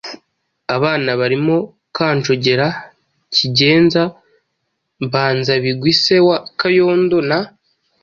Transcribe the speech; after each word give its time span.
abana 0.75 1.09
barimo 1.19 1.55
Kanjogera, 1.95 2.67
Cyigenza, 3.33 4.01
Mbanzabigwi 5.03 5.91
se 6.03 6.15
wa 6.27 6.37
Kayondo 6.59 7.17
na 7.29 7.39